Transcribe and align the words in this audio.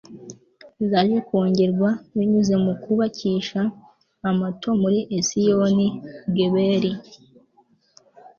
zaje 0.89 1.17
kongerwa 1.27 1.89
binyuze 2.15 2.55
mu 2.63 2.73
kubakisha 2.81 3.61
amato 4.29 4.69
muri 4.81 4.99
esiyoni-geberi 5.17 6.91